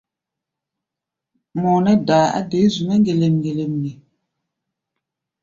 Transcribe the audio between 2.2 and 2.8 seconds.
a dé